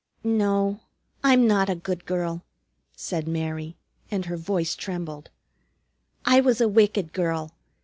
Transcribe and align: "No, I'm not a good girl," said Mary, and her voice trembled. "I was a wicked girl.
"No, 0.23 0.79
I'm 1.23 1.45
not 1.45 1.69
a 1.69 1.75
good 1.75 2.05
girl," 2.07 2.43
said 2.95 3.27
Mary, 3.27 3.77
and 4.09 4.25
her 4.25 4.35
voice 4.35 4.75
trembled. 4.75 5.29
"I 6.25 6.41
was 6.41 6.59
a 6.59 6.67
wicked 6.67 7.13
girl. 7.13 7.51